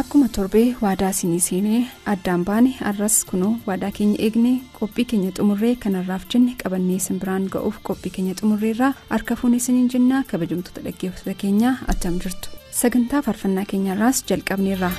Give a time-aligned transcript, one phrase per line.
[0.00, 1.80] Akkuma torbee waadaa isinii seenee
[2.12, 7.48] addaan baane arras kunoo waadaa keenya eegne qophii keenya xumurree kanarraaf jenne qabannee isin biraan
[7.56, 12.48] ga'uuf qophii keenya xumurreerraa harka fuunee isiniin jennaa kabajamtoota dhaggeeffattoota keenyaa attam jirtu
[12.82, 14.90] sagantaa faarfannaa keenyarraas jalqabneerra.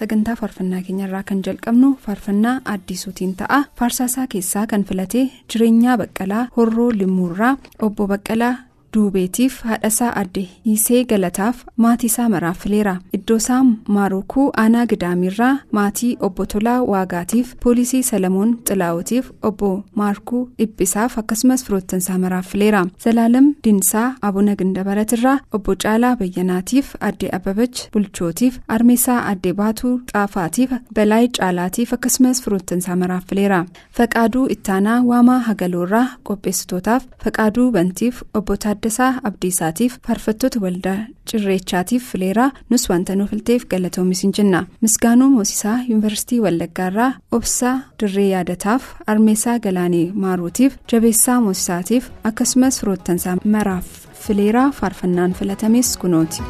[0.00, 3.58] Sagantaa faarfannaa keenyarraa kan jalqabnu faarfannaa addisuutiin ta'a.
[3.78, 7.54] Faarsaasaa keessaa kan filatee jireenyaa baqqalaa horroo limmuurraa
[7.88, 8.54] obbo baqqalaa
[8.94, 13.60] duubeetiif haadhasaa adde hiisee galataaf maatii isaa maraaf fileera iddoosaa
[13.96, 22.18] maarukuu aanaa gidaamirraa maatii obbo tolaa waagaatiif poolisii salamoon xilaa'ootiif obbo maarkuu dhiphisaaf akkasumas firoottansaa
[22.24, 29.94] maraaf fileera zalaalam dinsaa abuna gindabaratirraa obbo caalaa bayyanaatiif adde ababach bulchootiif armeessaa adde baatuu
[30.12, 33.60] xaafaatiif balaay caalaatiif akkasumas firoottansaa maraaf fileera
[34.00, 40.94] faqaaduu ittaanaa waamaa hagaloorraa qopheessitootaaf faqaaduu bantiif obbo Taaddasaa Abdiisaatiif faarfattoota waldaa
[41.30, 44.62] cirreechaatiif fileeraa nus wanta nuuf filteef galatoomis hin jenna.
[44.86, 53.92] Misgaanuu moosisaa yuunivarsiitii wallaggaarraa obsaa dirree yaadataaf armeessaa galaanee maaruutiif jabeessaa moosisaatiif akkasumas firoottansaa maraaf
[54.26, 56.42] fileeraa faarfannaan filatames kunooti.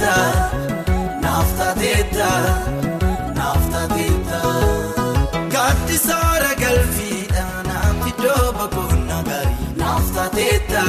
[0.00, 2.28] Taateetta naaf taateetta
[3.36, 4.40] naaf taateetta.
[5.54, 10.84] Gaaddisoora galfiidhaan iddoo boqonnaa gaarii naaf taateetta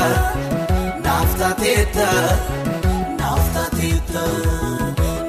[1.05, 2.09] naaf taateetta
[3.19, 4.25] naaf taateetta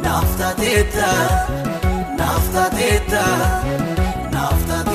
[0.02, 1.10] naaf taateetta.
[2.18, 3.24] Naaftateeta
[4.34, 4.93] naaftateeta.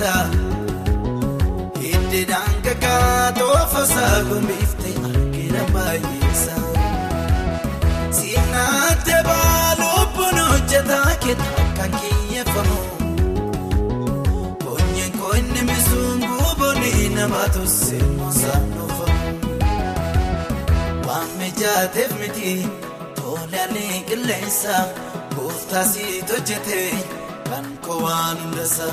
[0.00, 0.30] Dandeessa.
[1.80, 6.54] Hiddeedhaan gagaa toofa saagumiifte argina baay'eessa.
[8.18, 12.78] Siinaattee baaluun hojjetaa kenna kan kiyyeeffamu.
[14.64, 19.50] Koonyeen koonni misuun guuboonni nama tolse moosaan dhufamu.
[21.06, 22.68] Waan mijaateef miti
[23.20, 24.76] tolaalee qilleensa
[25.36, 26.80] gooftaasii hojjete
[27.50, 28.86] kan kowaan hundasa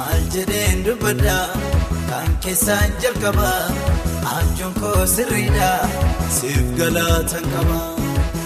[0.00, 1.38] maal jedheen dubbadha.
[2.08, 3.52] Kan keessaan jalqaba.
[4.34, 5.70] Abjuun koo sirriidha.
[6.36, 7.80] Siif galaatan qaba.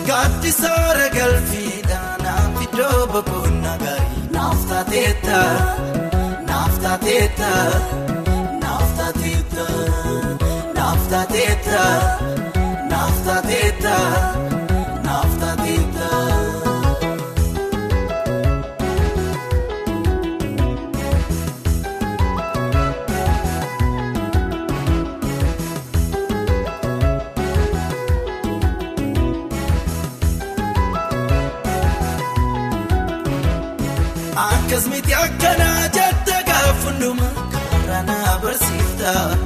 [0.08, 4.24] Gaaddisoora galfiidhaan iddoo boqonnaa gaarii.
[4.36, 5.38] Naaf taateetta.
[6.50, 7.52] Naaf taateetta.
[8.64, 9.66] Naaf taateetta.
[10.78, 11.84] Naaf taateetta.
[12.92, 13.96] Naaf taateetta
[39.04, 39.36] barsiifta.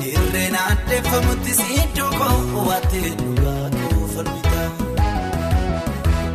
[0.00, 4.62] Dirreen addeeffamutti siddoo koo waattee dhugaa koofalmita.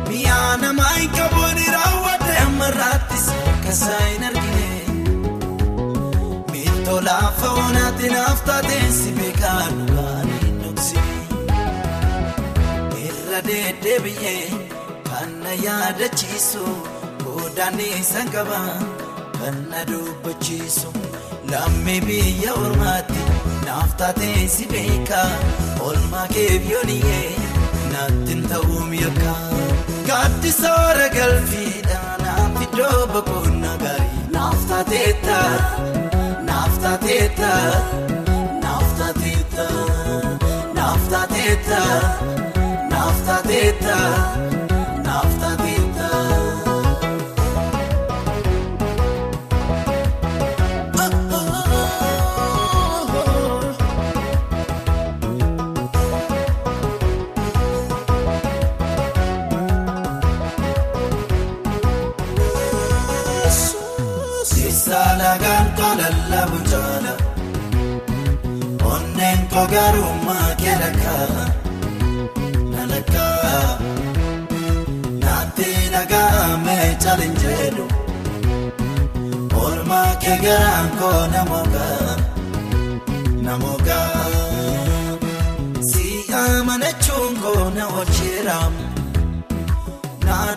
[0.08, 4.68] Mi'a namaa hin qabooni raawwadde ammarraattis akkasaa hin argine.
[6.52, 11.16] Miiltoo laafa oonaatti naaf taateen si beekaa dhugaa hin dhoksine.
[13.06, 14.50] Irra deddeebi'ee
[15.10, 16.64] kan na yaadachiisu.
[17.56, 18.58] Daandii isaan qaba
[19.38, 20.88] kan na dubbachiisu
[21.50, 23.22] lammii biyya ormaatti
[23.66, 25.22] naaf taatee si beeka
[25.88, 27.30] olmaa keef yooniyee
[27.92, 29.34] naatti ta'uun yakka.
[30.08, 35.38] Gaaddisoora galfiidhaan naaf iddoo boqonnaa gaarii naaf taateetta
[36.48, 37.52] naaf taateetta
[38.64, 39.68] naaf taateetta
[40.78, 41.82] naaf taateetta
[42.92, 43.98] naaf taateetta.
[45.04, 45.91] Sisaalagaan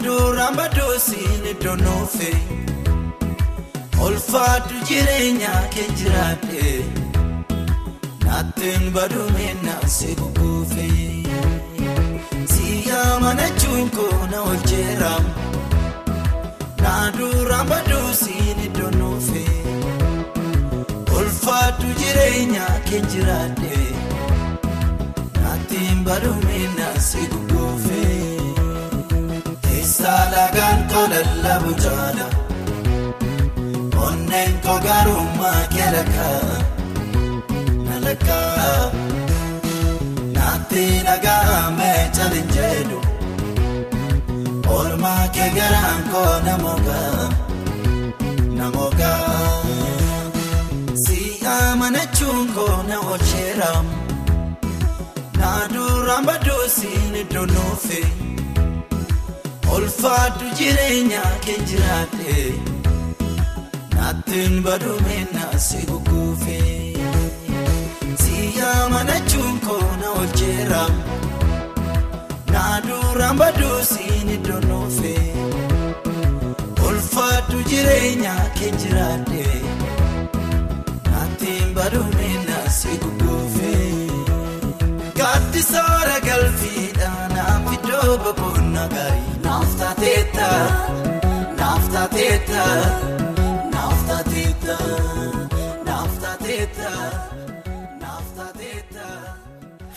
[0.05, 2.37] naaduraan baduusiin iddoo nuufee.
[3.99, 6.85] Olfaatu jireenya kee jiraadhe
[8.25, 10.87] Naattiin baduumina si kukuufe
[12.53, 15.11] Si amanachuun koo na oolcheera
[16.81, 19.45] Naaduraan baduusiin iddoo nuufe
[21.17, 23.77] Olfaatu jireenya kee jiraadhe
[25.41, 28.34] Naattiin baduumina si kukuufe
[30.05, 32.25] Teessaa lagaan koo lallabu jaala.
[34.07, 36.41] Onneen koo garummaa keelakkaa
[37.87, 38.91] nalakkaa
[40.35, 42.99] naatti dhaga'amee calin jedhu
[44.75, 47.23] oolmaa kee garaan koo namoogaa
[48.59, 49.71] namoogaa
[51.05, 51.19] si
[51.55, 53.71] amanachuun koo na oolcheera
[55.39, 58.01] naaduraan baduusiin iddoo nuufe
[59.75, 62.36] olfaatu jireenya kee jiraadhe.
[63.95, 66.60] Naattiin baduumina si kukuufe
[68.24, 68.36] si
[68.72, 70.83] amanachuun koo na oolcheera
[72.54, 75.13] naaduraan baduusiin iddoo nuufe
[76.88, 79.45] olfaatu jireenya kee jiraadhe
[81.12, 83.74] naattiin baduumina si kukuufe
[85.22, 89.34] gaaddisoora galfiidhaan iddoo boqonnaa gaarii
[90.35, 90.49] taateetta
[91.59, 92.63] naaf taateetta.
[93.73, 94.77] Naaf taateetta
[95.87, 96.91] naaf taateetta
[98.01, 99.05] naaf taateetta.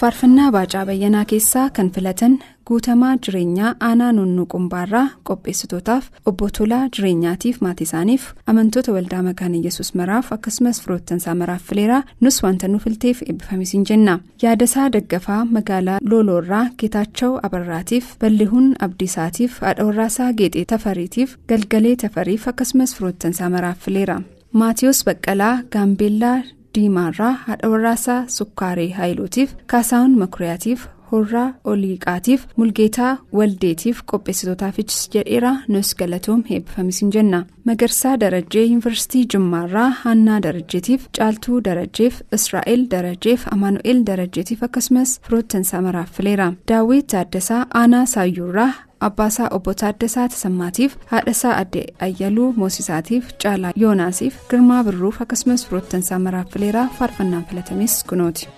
[0.00, 2.38] faarfannaa baacaa bayyanaa keessaa kan filatan
[2.68, 9.90] guutamaa jireenyaa aanaa nunnuu qumbaarraa qopheessitootaaf obbo Tolaa jireenyaatiif maatii isaaniif amantoota waldaa makaana yesus
[10.00, 16.66] maraaf akkasumas firoottansaa maraaf fileeraa nus wanta nu filteef eebbifamisiin jenna yaadasaa daggafaa magaalaa looloorraa
[16.82, 24.20] geetaachoo abarraatiif ballihuun abdiisaatiif haadha warraasaa geexee tafariitiif galgalee tafariif akkasumas firoottansaa maraaf fileera
[24.52, 26.38] maatiyus baqqalaa gaambeellaa.
[26.76, 30.80] diimaarraa haadha warraasaa sukkaaree haayiluutiif kaasaawun makuriyaatiif
[31.12, 37.40] horraa oliiqaatiif mulgeetaa waldeetiif qopheessitootaafis jedheera nus galatoom eebbifamisiin jenna
[37.70, 46.12] magarsaa darajjee yuunivarsiitii jimmaarraa haannaa darajjeetiif caaltuu darajjeef israa'el darajjeef amaanu'el darajjeetiif akkasumas firoottansaa maraaf
[46.18, 48.70] fileera daawwit taaddasaa aanaa saayyuurraa
[49.06, 56.50] abbaasaa obbo Taaddasaa Tasammaatiif haadhasaa adde Ayyaluu Moosisaatiif Caalaa Yoonaasiif Girmaa Birruuf akkasumas firoottansaa maraaf
[56.52, 58.48] fileeraa faarfannaan filatames kunooti.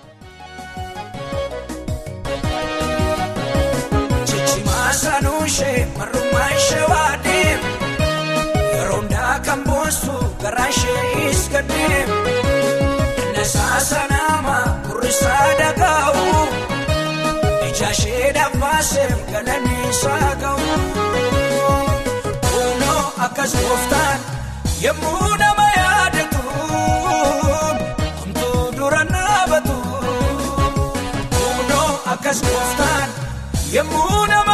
[5.40, 7.60] Chichimaa sanuushee marrummaa ishee waadeem
[8.74, 12.08] yeroo hundaa kan boonsu garaa ishee isgadeem
[13.36, 14.56] nasaa sanaama
[14.86, 16.24] kurrisaa dhagaa'u
[17.68, 20.68] ija ishee dhaabbaasee galanii isaa ga'u
[22.50, 24.20] kunoo akkas gooftaan
[24.82, 26.42] yemmuu nama yaadatu
[27.46, 29.78] homtuu dura naabatu
[31.34, 33.08] kunoo akkas gooftaan.
[33.72, 34.49] Yemmuu nama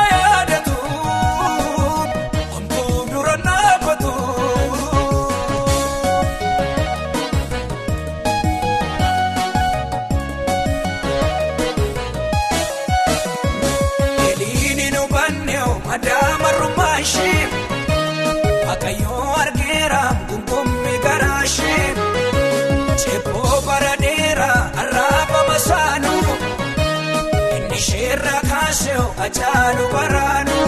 [29.36, 30.58] ajaa'ilu baraanu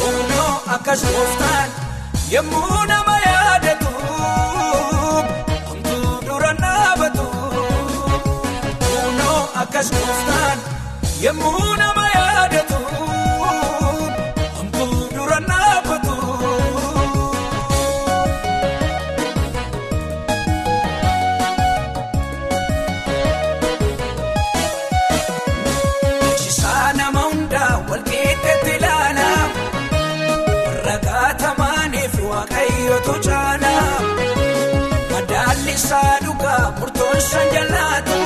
[0.00, 1.68] Kunoo akkas gooftaan
[2.34, 3.90] yemmuu nama yaadatu
[5.68, 7.26] homtuu dura naabatu
[8.84, 10.58] Kunoo akkas gooftaan
[11.24, 12.65] yemmuu nama yaadatu
[35.76, 38.16] isaa dhugaa murtoon san jallaatu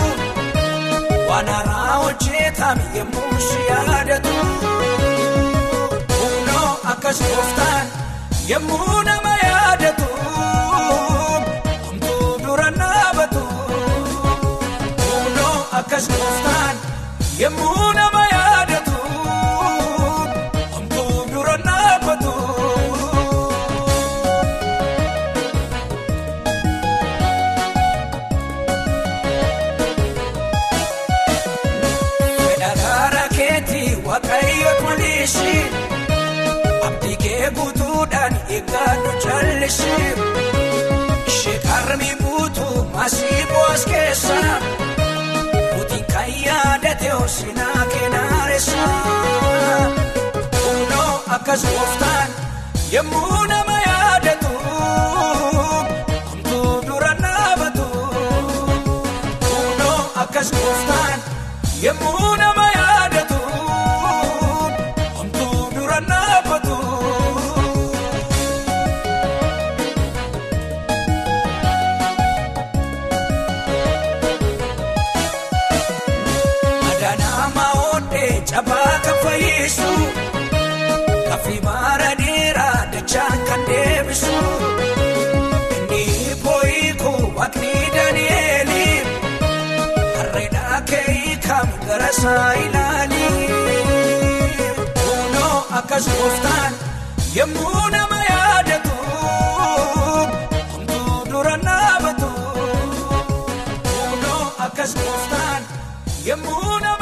[1.28, 4.34] waan haaraa hojjetame yemmuu si yaadatu
[6.18, 7.86] humnoo akkas gooftaan
[8.50, 10.06] yemmuu nama yaadatu
[11.86, 13.42] homtuu dura dhaabatu
[15.04, 16.76] humnoo akkas gooftaan
[17.42, 18.69] yemmuu nama yaadatu
[51.50, 52.28] akkas gooftaan
[52.92, 54.50] yemmuu nama yaadatu
[56.30, 57.86] homtuu dura dhaabatu
[59.46, 61.18] humnoo akkas gooftaan
[61.82, 63.40] yemmuu nama yaadatu
[65.18, 66.76] homtuu dura dhaabatu.
[76.84, 79.90] Madaanama oodhee cabaa kan fayyisu
[81.42, 84.36] Kaffi maara dheeraa dachaan kan deebisu
[85.98, 88.84] Inni boo'iku waaqni Daani'eeli
[90.18, 93.24] Harreedhaa kee kam gara isaa ilaali
[95.00, 96.72] Kunoo akkas gooftaan
[97.38, 98.96] yemmuu nama yaadatu
[100.72, 102.30] Homtuu dura dhaabatu
[103.88, 105.62] Kunoo akkas gooftaan
[106.28, 106.99] yemmuu nama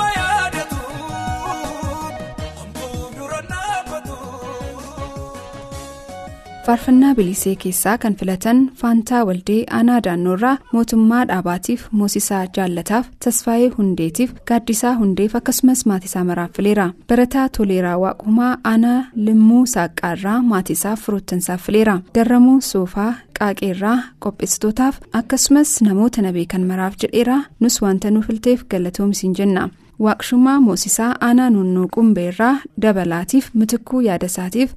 [6.69, 14.35] faarfannaa bilisee keessaa kan filatan faantaa waldee aanaa daannoorraa mootummaa dhaabaatiif moosisaa jaallataaf tasfaayee hundeetiif
[14.51, 16.87] gaaddisaa hundeef akkasumas maatisaa maraaffileera.
[17.09, 23.11] Barataa toleeraa waaqumaa aanaa limmuu saaqqaarraa maatisaaf firoottansaaf fileera darramuu soofaa
[23.41, 27.43] qaaqeerraa qopheessitootaaf akkasumas namoota na beekan maraaf jedheera.
[27.61, 29.69] Nus wanta nu filteef galatoomsiin jenna.
[30.05, 34.71] Waaqshumaa moosisaa aanaa nunnoo qumbeerraa dabalaatiif mitikuu yaadasaatiif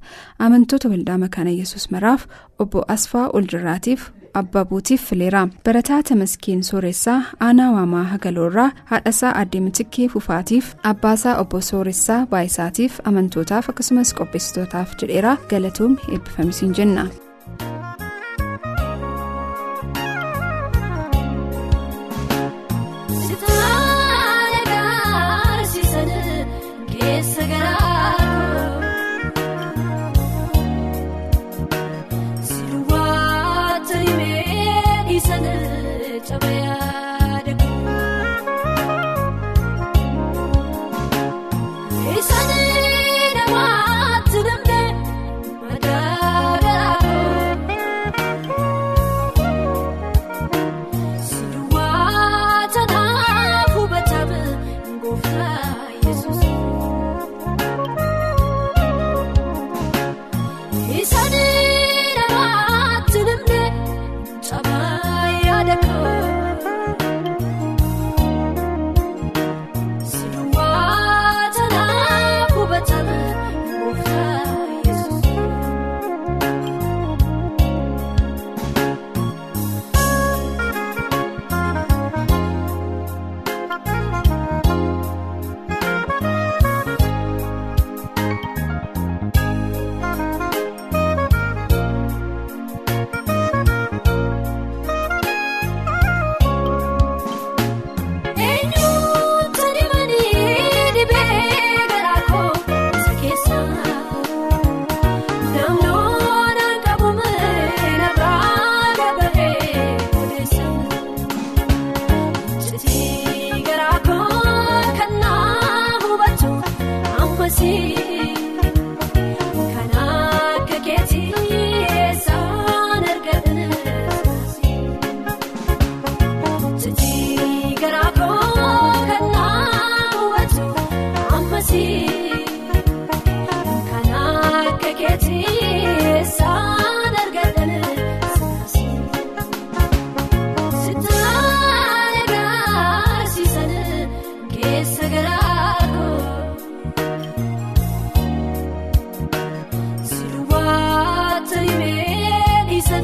[0.46, 2.26] amantoota waldaa makaana yesus maraaf
[2.64, 4.02] obbo asfaa oljirraatiif
[4.40, 12.20] abbabuutiif fileera barataa tamaskeen sooressaa aanaa waamaa hagaloorraa haadhasaa addee mitikkee fufaatiif abbaasaa obbo sooressaa
[12.34, 17.06] baayisaatiif amantootaaf akkasumas qopheessitootaaf jedheera galatoom eebbifamisiin jenna.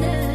[0.01, 0.28] colors.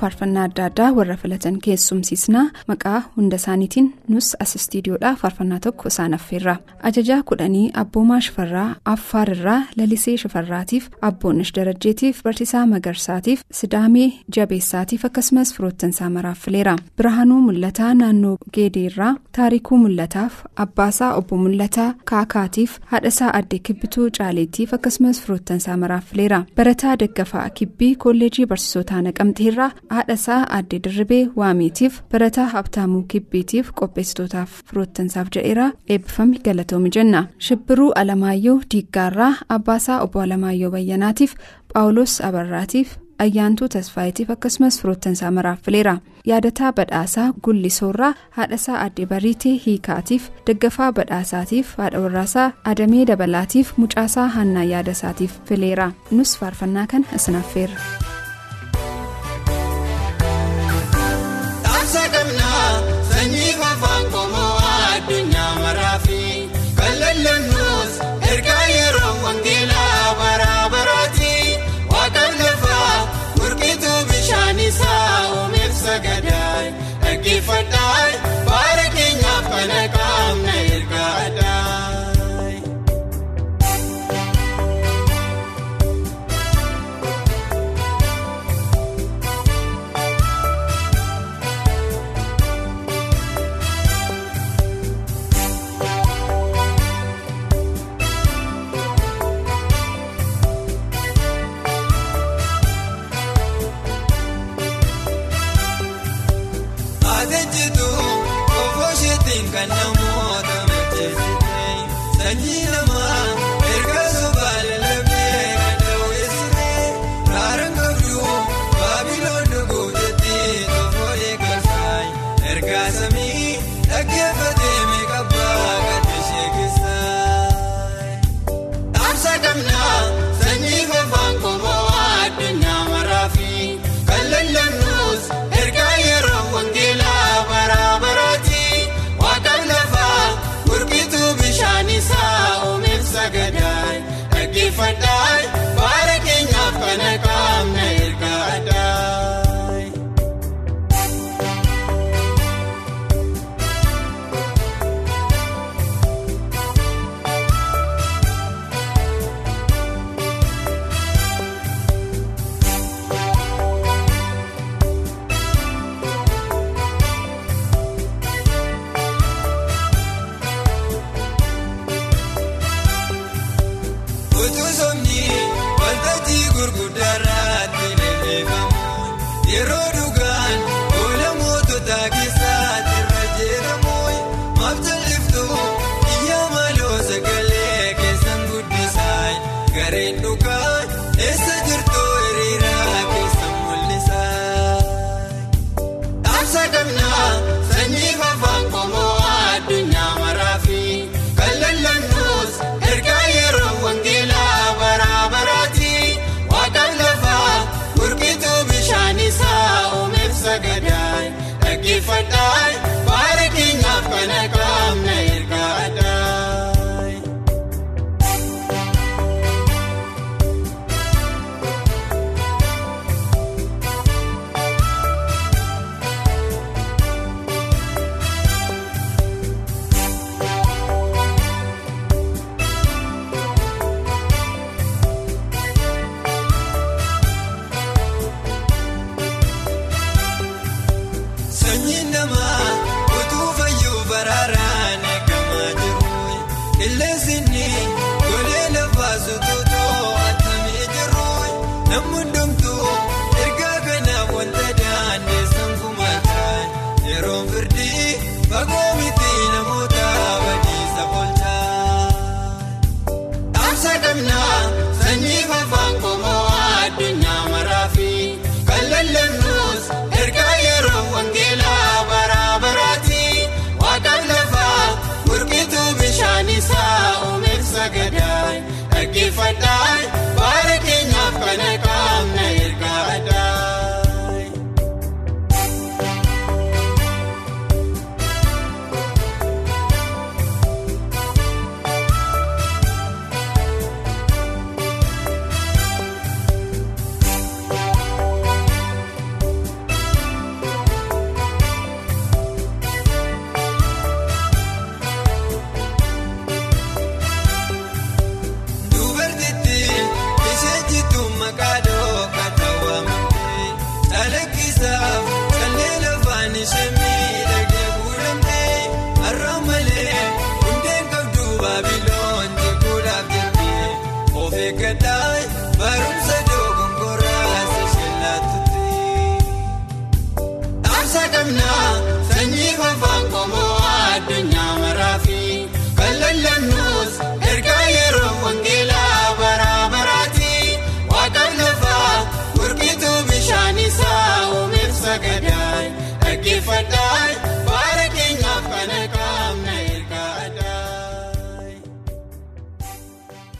[0.00, 6.14] Faarfannaa adda addaa warra filatan keessumsiisnaa maqaa hunda isaaniitiin nus as istiidiyoodhaa faarfannaa tokko isaan
[6.18, 6.54] affeerra
[6.90, 16.10] ajajaa kudhanii abboomaa shifarraa affaarirraa lalisee shifarraatiif abboonnish darajjeetiif barsiisaa magarsaatiif sidaamee jabeessaatiif akkasumas firoottansaa
[16.16, 24.10] maraaf fileera birhaanuu mul'ataa naannoo geedeerraa taarikuu mul'ataaf abbaasaa obbo mul'ataa kaakaatiif haadhasaa addee kibbituu
[24.20, 29.34] caaleettiif akkasumas firoottansaa maraaf fileera barataa daggafaa kibbii kolleejii barsiisotaa naqamte.
[29.90, 37.24] Haadhasaa addee dirribee waameetiif barataa habtaamuu kibbiitiif qopheessitootaaf firoottansaaf jedheera eebbifame galatoomi jenna.
[37.38, 41.34] Shibbiruu alamaayyoo diiggaarraa abbaasaa obbo alamaayyoo bayyanaatiif
[41.72, 45.94] phaawulos abarraatiif ayyaantuu tasfaayitiif akkasumas firoottansaa maraaf fileera
[46.30, 54.64] yaadataa badhaasaa gullisoorraa haadhasaa addee bariitee hiikaatiif daggafaa badhaasaatiif haadha warraasaa adamee dabalaatiif mucaasaa hannaa
[54.74, 55.90] yaadasaatiif fileera.
[56.10, 57.42] Nus faarfannaa kan isin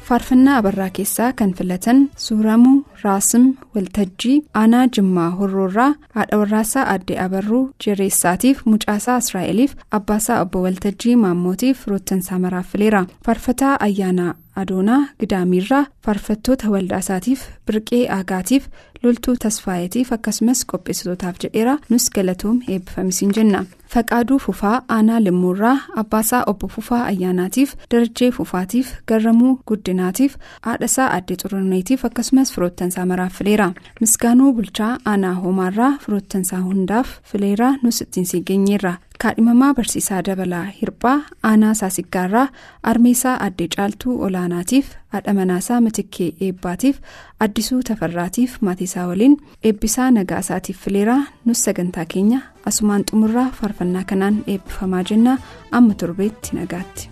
[0.08, 7.62] faarfannaa abarraa keessaa kan filatan suuramuu raasim waltajjii aanaa jimmaa horroorraa haadha warraasaa addee abarruu
[7.84, 13.06] jireessaatiif mucaasaa israa'eliif abbaasaa obbo waltajjii maammootiif roottansaa maraaf fileera.
[13.26, 18.68] Faarfataa ayyaanaa adoonaa gidaamiirraa faarfattoota waldaasaatiif birqee aagaatiif
[19.02, 21.78] loltuu tasfaayetiif akkasumas qopheessitootaaf jedheera.
[21.90, 23.64] Nus galatoom eebbifamisiin jenna.
[23.94, 32.04] Faqaaduu fufaa aanaa limmuurraa abbaasaa obbo fufaa ayyaanaatiif darajjee fufaatiif garramuu guddinaatiif haadhasaa addee xururneetiif
[32.08, 33.68] akkasumas firoottansaa maraaf fileera.
[34.00, 37.74] Misgaanuu bulchaa aanaa hoomaarraa firoottansaa hundaaf fileera.
[37.82, 41.14] Nus ittiin siigeenyeerra kaadhimamaa barsiisaa dabalaa hirphaa
[41.50, 42.46] aanaa saasiggaarraa
[42.92, 46.98] armeesaa addee caaltuu olaanaatiif haadha manaasaa mitikkee eebbaatiif
[47.46, 49.36] addisuu tafarraatiif maatiisaa waliin
[49.70, 52.40] eebbisaa nagaasaatiif fileeraa nus sagantaa keenya
[52.72, 55.38] asumaan xumurraa faarfannaa kanaan eebbifamaa jenna
[55.80, 57.10] amma torbeetti nagaatti.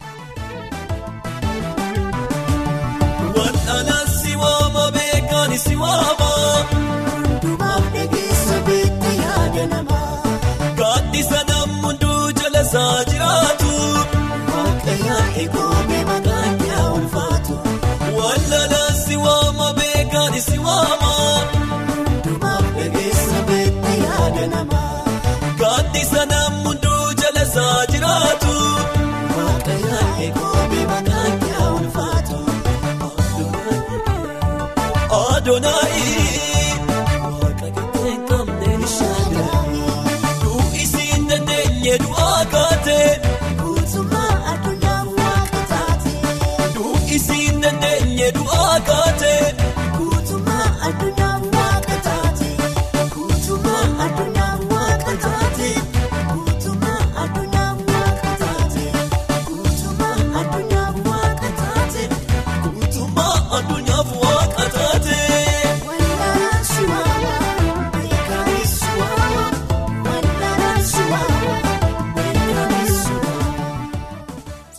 [35.65, 36.05] Kun,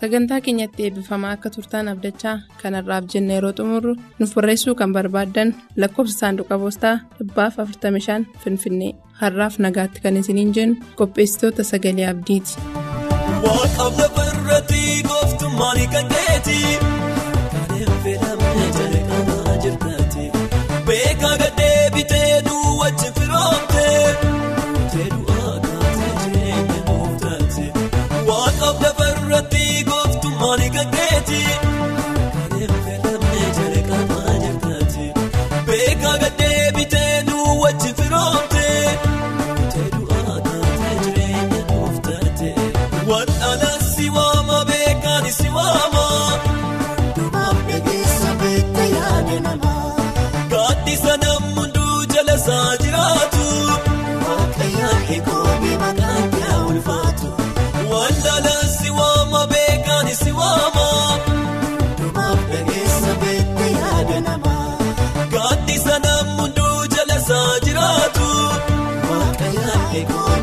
[0.06, 6.18] sagantaa keenyatti eebbifamaa akka turtaan abdachaa kanarraaf jenna yeroo xumurru nuuf barreessuu kan barbaaddan lakkoobsa
[6.22, 8.92] saanduqa poostaa dhibbaaf 45 finfinnee
[9.22, 12.54] har'aaf nagaatti kan isiniin jennu qopheessitoota sagalee abdiiti.
[13.46, 16.60] waaqaaf lafa irratti gooftummaan kan ta'eeti.
[69.96, 70.35] Take on.